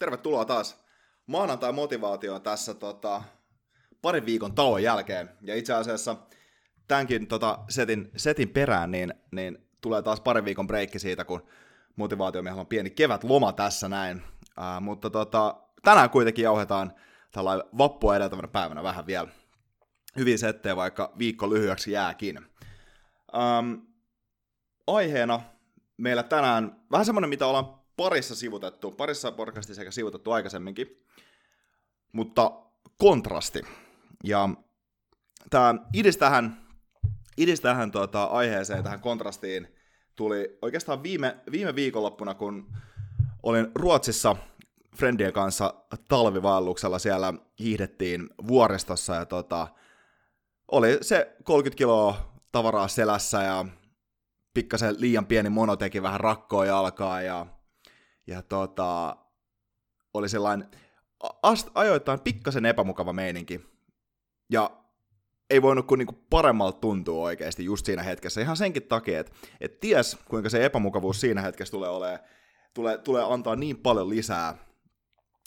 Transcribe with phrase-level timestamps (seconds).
[0.00, 0.84] tervetuloa taas
[1.26, 3.22] maanantai motivaatio tässä tota,
[4.02, 5.30] parin viikon tauon jälkeen.
[5.42, 6.16] Ja itse asiassa
[6.88, 11.46] tämänkin tota, setin, setin perään, niin, niin tulee taas parin viikon breikki siitä, kun
[11.96, 14.22] motivaatio on pieni kevät loma tässä näin.
[14.58, 16.92] Uh, mutta tota, tänään kuitenkin jauhetaan
[17.32, 19.28] tällainen vappua edeltävänä päivänä vähän vielä
[20.16, 22.38] hyvin settejä, vaikka viikko lyhyeksi jääkin.
[23.34, 23.86] Um,
[24.86, 25.40] aiheena
[25.96, 31.04] meillä tänään vähän semmoinen, mitä ollaan parissa sivutettu, parissa podcastissa sekä sivutettu aikaisemminkin,
[32.12, 32.52] mutta
[32.98, 33.62] kontrasti.
[34.24, 34.48] Ja
[35.50, 36.66] tämä idis tähän,
[37.36, 39.74] idis tähän tuota, aiheeseen, tähän kontrastiin,
[40.16, 42.76] tuli oikeastaan viime, viime viikonloppuna, kun
[43.42, 44.36] olin Ruotsissa
[44.96, 45.74] friendien kanssa
[46.08, 49.68] talvivaelluksella, siellä hiihdettiin vuoristossa ja tota,
[50.72, 53.64] oli se 30 kiloa tavaraa selässä ja
[54.54, 57.46] pikkasen liian pieni mono teki vähän rakkoa jalkaa ja
[58.30, 59.16] ja tota,
[60.14, 60.68] oli sellainen
[61.42, 63.60] ast, ajoittain pikkasen epämukava meininki.
[64.50, 64.70] Ja
[65.50, 68.40] ei voinut kuin niinku paremmalta tuntua oikeasti just siinä hetkessä.
[68.40, 72.20] Ihan senkin takia, että et ties kuinka se epämukavuus siinä hetkessä tulee olemaan,
[72.74, 74.58] tulee, tulee antaa niin paljon lisää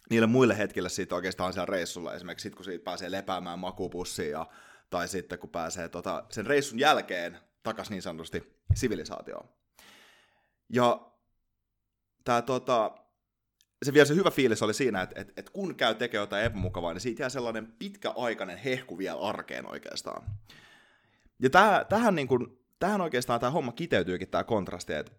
[0.10, 2.14] niille muille hetkille siitä oikeastaan siellä reissulla.
[2.14, 4.46] Esimerkiksi sit, kun siitä pääsee lepäämään makupussiin ja,
[4.90, 9.50] tai sitten kun pääsee tota, sen reissun jälkeen takas niin sanotusti sivilisaatioon.
[10.70, 11.13] Ja
[12.46, 12.92] tota,
[13.84, 16.94] se vielä se hyvä fiilis oli siinä, että, että, että kun käy tekemään jotain epämukavaa,
[16.94, 20.24] niin siitä jää sellainen pitkäaikainen hehku vielä arkeen oikeastaan.
[21.42, 25.12] Ja tää, tähän, niin kun, tähän oikeastaan tämä homma kiteytyykin tämä kontrasti, että,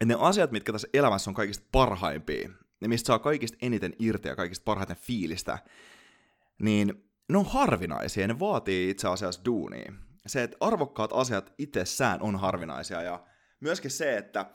[0.00, 4.28] että ne asiat, mitkä tässä elämässä on kaikista parhaimpia, ne mistä saa kaikista eniten irti
[4.28, 5.58] ja kaikista parhaiten fiilistä,
[6.62, 9.92] niin ne on harvinaisia ja ne vaatii itse asiassa duunia.
[10.26, 13.26] Se, että arvokkaat asiat itsessään on harvinaisia ja
[13.60, 14.46] myöskin se, että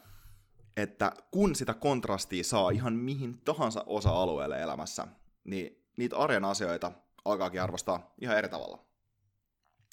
[0.78, 5.08] että kun sitä kontrastia saa ihan mihin tahansa osa-alueelle elämässä,
[5.44, 6.92] niin niitä arjen asioita
[7.26, 8.86] alkaakin arvostaa ihan eri tavalla.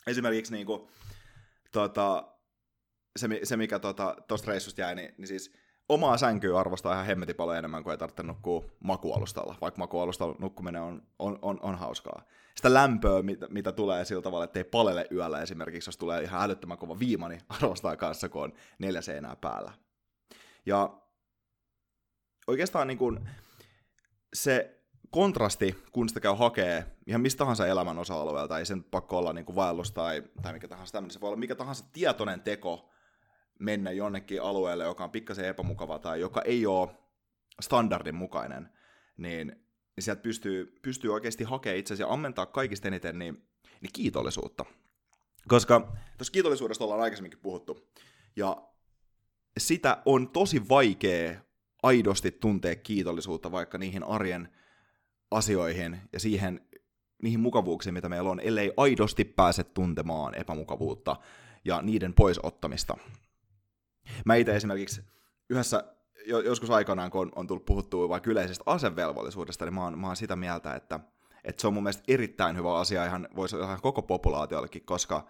[0.06, 0.88] Esimerkiksi niin kuin,
[1.72, 2.28] tota,
[3.16, 5.52] se, se, mikä tuosta tota, reissusta jäi, niin, niin siis
[5.88, 10.82] omaa sänkyä arvostaa ihan hemmetin paljon enemmän kuin ei tarvitse nukkua makualustalla, vaikka makualustalla nukkuminen
[10.82, 12.22] on, on, on, on hauskaa.
[12.54, 16.42] Sitä lämpöä, mitä, mitä tulee sillä tavalla, että ei palele yöllä esimerkiksi, jos tulee ihan
[16.42, 19.72] älyttömän kova viima, niin arvostaa kanssa, kun on neljä seinää päällä.
[20.66, 21.02] Ja
[22.46, 23.28] oikeastaan niin kuin
[24.34, 29.32] se kontrasti, kun sitä käy hakee ihan mistä tahansa elämän osa-alueelta, ei sen pakko olla
[29.32, 32.90] niin kuin vaellus tai, tai mikä tahansa tämmöinen, se voi olla mikä tahansa tietoinen teko
[33.58, 36.88] mennä jonnekin alueelle, joka on pikkasen epämukava tai joka ei ole
[37.60, 38.68] standardin mukainen,
[39.16, 39.48] niin,
[39.96, 43.48] niin sieltä pystyy, pystyy oikeasti hakemaan itse asiassa ammentaa kaikista eniten niin,
[43.80, 44.64] niin kiitollisuutta.
[45.48, 45.80] Koska
[46.18, 47.88] tuossa kiitollisuudesta ollaan aikaisemminkin puhuttu,
[48.36, 48.71] ja
[49.58, 51.40] sitä on tosi vaikea
[51.82, 54.48] aidosti tuntea kiitollisuutta vaikka niihin arjen
[55.30, 56.60] asioihin ja siihen,
[57.22, 61.16] niihin mukavuuksiin, mitä meillä on, ellei aidosti pääse tuntemaan epämukavuutta
[61.64, 62.96] ja niiden poisottamista.
[64.24, 65.02] Mä itse esimerkiksi
[65.50, 65.84] yhdessä
[66.26, 70.36] joskus aikanaan, kun on, tullut puhuttua vaikka yleisestä asevelvollisuudesta, niin mä oon, mä oon sitä
[70.36, 71.00] mieltä, että,
[71.44, 75.26] että se on mun mielestä erittäin hyvä asia ihan, voisi ihan koko populaatiollekin, koska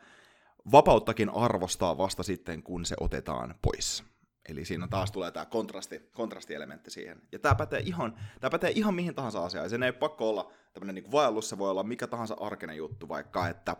[0.73, 4.12] vapauttakin arvostaa vasta sitten, kun se otetaan pois.
[4.49, 7.23] Eli siinä taas tulee tämä kontrasti, kontrastielementti siihen.
[7.33, 9.71] Ja tämä pätee ihan, tämä pätee ihan mihin tahansa asiaan.
[9.71, 13.49] Sen ei pakko olla tämmöinen niin vaellus, se voi olla mikä tahansa arkinen juttu, vaikka
[13.49, 13.77] että,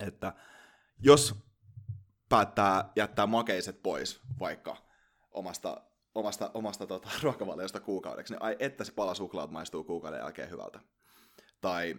[0.00, 0.32] että
[0.98, 1.34] jos
[2.28, 4.76] päättää jättää makeiset pois vaikka
[5.30, 5.82] omasta,
[6.14, 10.80] omasta, omasta tota, ruokavaliosta kuukaudeksi, niin ai että se pala suklaat maistuu kuukauden jälkeen hyvältä.
[11.60, 11.96] Tai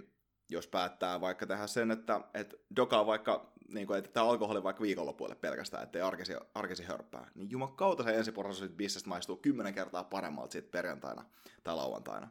[0.49, 5.35] jos päättää vaikka tehdä sen, että, että dokaa vaikka, niin kuin, että alkoholi vaikka viikonlopuille
[5.35, 10.51] pelkästään, ettei arkesi, arkesi hörppää, niin juman kautta se ensiporrasosit bissestä maistuu kymmenen kertaa paremmalta
[10.51, 11.25] siitä perjantaina
[11.63, 12.29] tai lauantaina.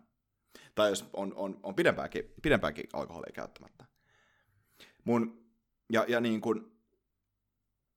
[0.74, 3.84] Tai jos on, on, on pidempäänkin, pidempäänkin alkoholia käyttämättä.
[5.04, 5.46] Mun,
[5.92, 6.72] ja, ja niin kuin,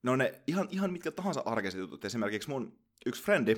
[0.03, 2.05] no ne ihan, ihan mitkä tahansa arkiset jutut.
[2.05, 3.55] Esimerkiksi mun yksi frendi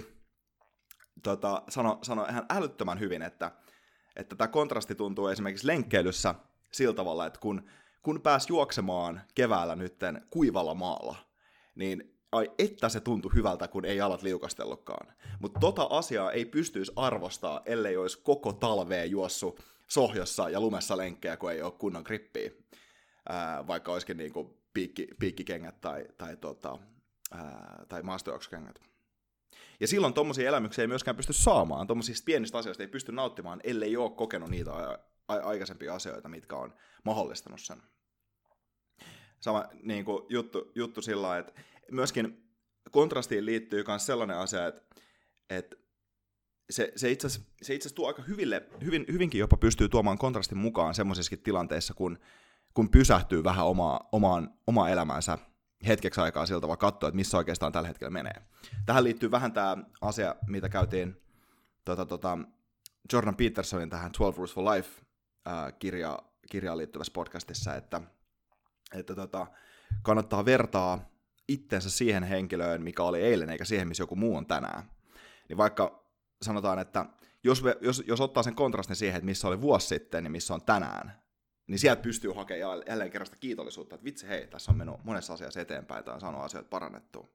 [1.23, 3.51] tota, sanoi sano ihan älyttömän hyvin, että,
[4.15, 6.35] että tämä kontrasti tuntuu esimerkiksi lenkkeilyssä
[6.71, 7.69] sillä tavalla, että kun,
[8.07, 11.15] kun pääs juoksemaan keväällä nytten kuivalla maalla,
[11.75, 15.13] niin ai että se tuntui hyvältä, kun ei alat liukastellutkaan.
[15.39, 21.37] Mutta tota asiaa ei pystyisi arvostaa, ellei olisi koko talveen juossu sohjossa ja lumessa lenkkejä,
[21.37, 22.51] kun ei ole kunnon grippiä.
[23.29, 26.79] Ää, vaikka olisikin niinku piikki, piikkikengät tai, tai, tota,
[27.31, 28.81] ää, tai maastojuoksukengät.
[29.79, 33.97] Ja silloin tuommoisia elämyksiä ei myöskään pysty saamaan, tuommoisista pienistä asioista ei pysty nauttimaan, ellei
[33.97, 34.71] ole kokenut niitä
[35.27, 37.81] aikaisempia asioita, mitkä on mahdollistanut sen.
[39.39, 41.53] Sama niin kuin juttu, juttu sillä että
[41.91, 42.43] myöskin
[42.91, 44.81] kontrastiin liittyy myös sellainen asia, että,
[45.49, 45.75] että
[46.69, 51.43] se, se itse asiassa tuo aika hyville, hyvin, hyvinkin jopa pystyy tuomaan kontrastin mukaan semmoisissakin
[51.43, 52.19] tilanteissa, kun,
[52.73, 55.37] kun pysähtyy vähän omaa, omaan, omaa elämäänsä
[55.87, 58.41] hetkeksi aikaa siltä, vaan katsoa, että missä oikeastaan tällä hetkellä menee.
[58.85, 61.21] Tähän liittyy vähän tämä asia, mitä käytiin
[61.85, 62.37] tota, tota,
[63.13, 65.01] Jordan Petersonin tähän 12 Rules for Life
[65.45, 66.19] ää, kirja,
[66.51, 68.01] kirjaan liittyvässä podcastissa, että,
[68.93, 69.47] että tota,
[70.01, 71.09] kannattaa vertaa
[71.47, 74.91] itsensä siihen henkilöön, mikä oli eilen, eikä siihen, missä joku muu on tänään.
[75.49, 76.07] Niin vaikka
[76.41, 77.05] sanotaan, että
[77.43, 80.61] jos, jos, jos ottaa sen kontrastin siihen, että missä oli vuosi sitten, niin missä on
[80.61, 81.21] tänään,
[81.67, 85.33] niin sieltä pystyy hakemaan jälleen kerran sitä kiitollisuutta, että vitsi hei, tässä on mennyt monessa
[85.33, 87.29] asiassa eteenpäin tai on saanut asioita parannettua.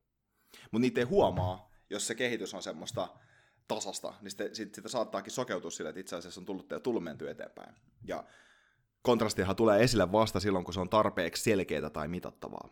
[0.71, 3.09] Mutta niitä ei huomaa, jos se kehitys on semmoista
[3.69, 7.31] tasasta, niin sitten, sit, sitä saattaakin sokeutua sille, että itse asiassa on tullut, tullut menty
[7.31, 7.75] eteenpäin.
[8.05, 8.25] Ja
[9.03, 12.69] kontrastihan tulee esille vasta silloin, kun se on tarpeeksi selkeää tai mitattavaa.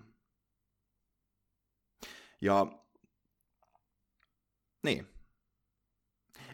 [2.41, 2.67] Ja
[4.83, 5.07] niin.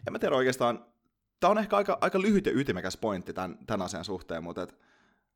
[0.07, 0.85] En mä tiedä oikeastaan,
[1.39, 4.75] tämä on ehkä aika, aika lyhyt ja ytimekäs pointti tämän, tämän asian suhteen, mutta et,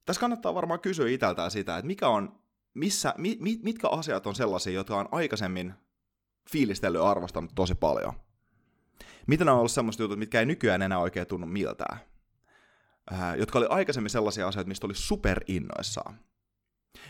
[0.06, 2.40] tässä kannattaa varmaan kysyä itseltään sitä, että mikä on,
[2.74, 5.74] missä, mi, mitkä asiat on sellaisia, jotka on aikaisemmin
[6.52, 8.14] fiilistellyt ja arvostanut tosi paljon.
[9.28, 12.00] Mitä on ollut semmoista jutut, mitkä ei nykyään enää oikein tunnu miltään.
[13.12, 16.20] Äh, jotka oli aikaisemmin sellaisia asioita, mistä oli superinnoissaan.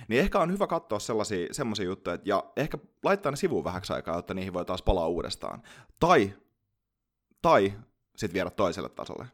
[0.08, 4.16] Niin ehkä on hyvä katsoa sellaisia, sellaisia juttuja, ja ehkä laittaa ne sivuun vähäksi aikaa,
[4.16, 5.64] jotta niihin voi taas palaa uudestaan.
[6.00, 6.34] Tai,
[7.42, 7.74] tai
[8.18, 9.26] sitten viedä toiselle tasolle.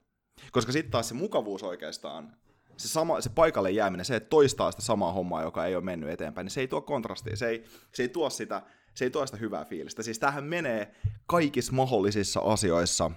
[0.51, 2.37] Koska sitten taas se mukavuus oikeastaan,
[2.77, 6.09] se, sama, se paikalle jääminen, se, että toistaa sitä samaa hommaa, joka ei ole mennyt
[6.09, 8.61] eteenpäin, niin se ei tuo kontrastia, se ei, se ei tuo sitä,
[8.93, 10.03] se ei tuo sitä hyvää fiilistä.
[10.03, 10.95] Siis tähän menee
[11.25, 13.11] kaikissa mahdollisissa asioissa,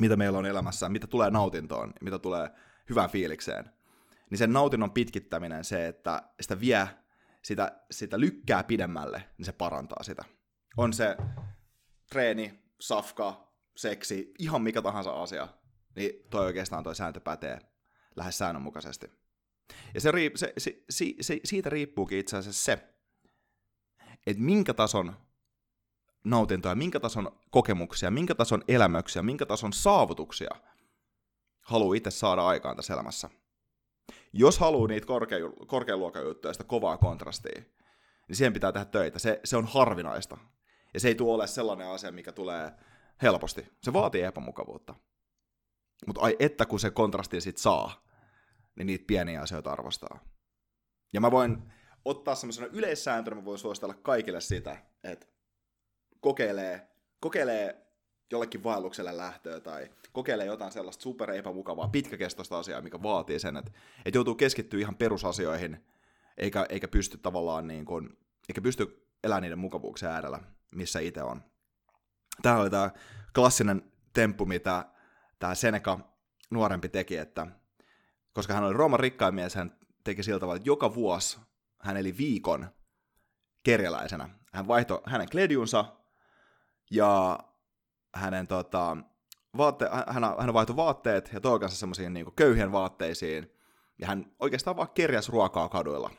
[0.00, 2.50] mitä meillä on elämässä, mitä tulee nautintoon, mitä tulee
[2.88, 3.70] hyvään fiilikseen.
[4.30, 6.88] Niin sen nautinnon pitkittäminen, se, että sitä vie,
[7.42, 10.24] sitä, sitä lykkää pidemmälle, niin se parantaa sitä.
[10.76, 11.16] On se
[12.10, 15.48] treeni, safka, seksi, ihan mikä tahansa asia,
[15.96, 17.58] niin toi oikeastaan toi sääntö pätee
[18.16, 19.06] lähes säännönmukaisesti.
[19.94, 22.94] Ja se, se, se, se, siitä riippuukin itse asiassa se,
[24.26, 25.16] että minkä tason
[26.24, 30.50] nautintoja, minkä tason kokemuksia, minkä tason elämyksiä, minkä tason saavutuksia
[31.60, 33.30] haluaa itse saada aikaan tässä elämässä.
[34.32, 37.62] Jos haluaa niitä korkea, korkean luokan juttuja, sitä kovaa kontrastia,
[38.28, 39.18] niin siihen pitää tehdä töitä.
[39.18, 40.36] Se, se on harvinaista.
[40.94, 42.72] Ja se ei tule ole sellainen asia, mikä tulee
[43.22, 43.66] helposti.
[43.82, 44.94] Se vaatii epämukavuutta.
[46.06, 48.06] Mutta ai että kun se kontrasti sit saa,
[48.76, 50.24] niin niitä pieniä asioita arvostaa.
[51.12, 51.72] Ja mä voin
[52.04, 55.26] ottaa semmoisena yleissääntönä, mä voin suositella kaikille sitä, että
[56.20, 56.88] kokeilee,
[57.20, 57.86] kokeilee
[58.30, 63.72] jollekin vaellukselle lähtöä tai kokeilee jotain sellaista super epämukavaa, pitkäkestoista asiaa, mikä vaatii sen, että,
[64.04, 65.84] että joutuu keskittyä ihan perusasioihin,
[66.36, 71.42] eikä, eikä pysty tavallaan niin kuin, eikä pysty elämään niiden mukavuuksien äärellä, missä itse on.
[72.42, 72.90] Tämä oli tämä
[73.34, 74.84] klassinen temppu, mitä
[75.38, 75.98] tämä Seneca
[76.50, 77.46] nuorempi teki, että
[78.32, 81.38] koska hän oli Rooman rikkain mies, hän teki sillä tavalla, että joka vuosi
[81.78, 82.68] hän eli viikon
[83.62, 84.28] kerjäläisenä.
[84.52, 85.99] Hän vaihtoi hänen kledjunsa
[86.90, 87.38] ja
[88.14, 88.96] hänen tota,
[89.56, 93.52] vaatte, hän, hän vaihtoi vaatteet ja toi kanssa semmoisiin niin köyhien vaatteisiin.
[93.98, 96.10] Ja hän oikeastaan vaan kerjäs ruokaa kaduilla.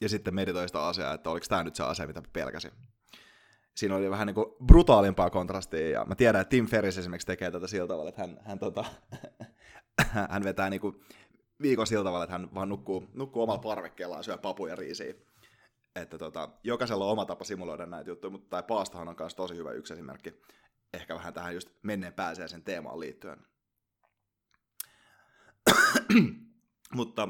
[0.00, 2.70] Ja sitten meditoi sitä asiaa, että oliko tämä nyt se asia, mitä pelkäsi
[3.74, 7.50] siinä oli vähän niin kuin brutaalimpaa kontrastia, ja mä tiedän, että Tim Ferris esimerkiksi tekee
[7.50, 8.84] tätä sillä tavalla, että hän, hän, tota,
[10.30, 11.00] hän vetää niin kuin
[11.62, 15.14] viikon sillä tavalla, että hän vaan nukkuu, nukkuu omalla parvekkeellaan, syö papuja riisiä.
[15.94, 19.56] Että tota, jokaisella on oma tapa simuloida näitä juttuja, mutta tai paastahan on myös tosi
[19.56, 20.40] hyvä yksi esimerkki,
[20.92, 23.46] ehkä vähän tähän just menneen pääsiäisen teemaan liittyen.
[26.94, 27.28] mutta,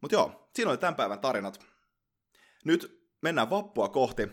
[0.00, 1.60] mutta joo, siinä oli tämän päivän tarinat.
[2.64, 4.28] Nyt mennään vappua kohti.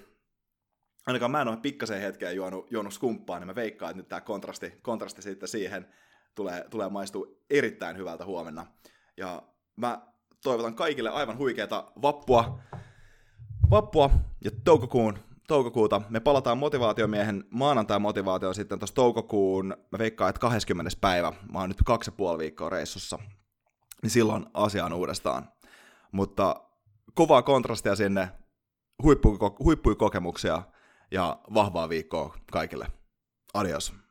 [1.08, 4.22] Ainakaan mä en ole pikkasen hetkeä juonut, juonut skumppaa, niin mä veikkaan, että nyt tämä
[4.22, 5.94] kontrasti, kontrasti sitten siihen
[6.36, 8.66] tulee, tulee maistua erittäin hyvältä huomenna.
[9.18, 9.44] Ja
[9.76, 10.08] mä
[10.44, 12.60] toivotan kaikille aivan huikeata vappua,
[13.74, 14.10] vappua
[14.44, 16.02] ja toukokuun, toukokuuta.
[16.10, 20.92] Me palataan motivaatiomiehen maanantai-motivaatioon sitten tuossa toukokuun, mä veikkaan, että 20.
[21.02, 21.34] päivä.
[21.52, 23.20] Mä oon nyt kaksi ja puoli viikkoa reissussa.
[24.02, 25.50] Niin silloin asiaan uudestaan.
[26.12, 26.56] Mutta
[27.14, 28.30] kovaa kontrastia sinne,
[29.64, 30.64] huippuja kokemuksia
[31.12, 32.88] ja vahvaa viikkoa kaikille.
[33.54, 34.03] Adios.